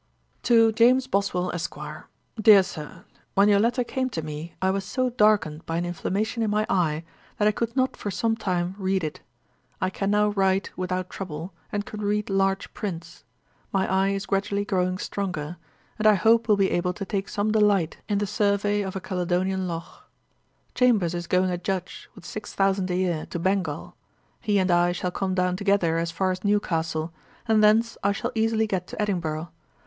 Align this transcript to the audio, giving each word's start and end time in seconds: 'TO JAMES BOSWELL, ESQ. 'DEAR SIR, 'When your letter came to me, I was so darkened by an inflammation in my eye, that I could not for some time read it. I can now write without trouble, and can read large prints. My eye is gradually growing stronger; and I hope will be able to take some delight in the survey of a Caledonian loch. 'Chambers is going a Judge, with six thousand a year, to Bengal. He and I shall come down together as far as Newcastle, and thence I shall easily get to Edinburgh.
'TO 0.41 0.71
JAMES 0.71 1.05
BOSWELL, 1.05 1.51
ESQ. 1.53 1.77
'DEAR 2.41 2.63
SIR, 2.63 3.05
'When 3.35 3.47
your 3.49 3.59
letter 3.59 3.83
came 3.83 4.09
to 4.09 4.23
me, 4.23 4.55
I 4.59 4.71
was 4.71 4.83
so 4.83 5.11
darkened 5.11 5.63
by 5.67 5.77
an 5.77 5.85
inflammation 5.85 6.41
in 6.41 6.49
my 6.49 6.65
eye, 6.69 7.03
that 7.37 7.47
I 7.47 7.51
could 7.51 7.75
not 7.75 7.95
for 7.95 8.09
some 8.09 8.35
time 8.35 8.73
read 8.79 9.03
it. 9.03 9.21
I 9.79 9.91
can 9.91 10.09
now 10.09 10.29
write 10.29 10.71
without 10.75 11.11
trouble, 11.11 11.53
and 11.71 11.85
can 11.85 12.01
read 12.01 12.31
large 12.31 12.73
prints. 12.73 13.23
My 13.71 13.85
eye 13.93 14.09
is 14.15 14.25
gradually 14.25 14.65
growing 14.65 14.97
stronger; 14.97 15.57
and 15.99 16.07
I 16.07 16.15
hope 16.15 16.47
will 16.47 16.57
be 16.57 16.71
able 16.71 16.93
to 16.93 17.05
take 17.05 17.29
some 17.29 17.51
delight 17.51 17.97
in 18.09 18.17
the 18.17 18.25
survey 18.25 18.81
of 18.81 18.95
a 18.95 18.99
Caledonian 18.99 19.67
loch. 19.67 20.09
'Chambers 20.73 21.13
is 21.13 21.27
going 21.27 21.51
a 21.51 21.59
Judge, 21.59 22.09
with 22.15 22.25
six 22.25 22.55
thousand 22.55 22.89
a 22.89 22.95
year, 22.95 23.27
to 23.27 23.37
Bengal. 23.37 23.95
He 24.39 24.57
and 24.57 24.71
I 24.71 24.93
shall 24.93 25.11
come 25.11 25.35
down 25.35 25.57
together 25.57 25.99
as 25.99 26.09
far 26.09 26.31
as 26.31 26.43
Newcastle, 26.43 27.13
and 27.47 27.63
thence 27.63 27.99
I 28.03 28.13
shall 28.13 28.31
easily 28.33 28.65
get 28.65 28.87
to 28.87 28.99
Edinburgh. 28.99 29.49